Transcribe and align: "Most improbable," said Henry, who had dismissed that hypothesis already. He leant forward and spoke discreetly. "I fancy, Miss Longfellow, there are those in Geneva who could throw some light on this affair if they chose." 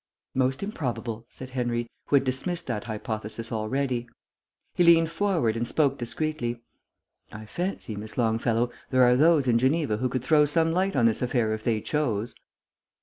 "Most 0.33 0.63
improbable," 0.63 1.27
said 1.29 1.51
Henry, 1.51 1.87
who 2.07 2.15
had 2.15 2.23
dismissed 2.23 2.65
that 2.65 2.85
hypothesis 2.85 3.51
already. 3.51 4.09
He 4.73 4.83
leant 4.83 5.11
forward 5.11 5.55
and 5.55 5.67
spoke 5.67 5.99
discreetly. 5.99 6.59
"I 7.31 7.45
fancy, 7.45 7.95
Miss 7.95 8.17
Longfellow, 8.17 8.71
there 8.89 9.03
are 9.03 9.15
those 9.15 9.47
in 9.47 9.59
Geneva 9.59 9.97
who 9.97 10.09
could 10.09 10.23
throw 10.23 10.45
some 10.45 10.71
light 10.71 10.95
on 10.95 11.05
this 11.05 11.21
affair 11.21 11.53
if 11.53 11.63
they 11.63 11.81
chose." 11.81 12.33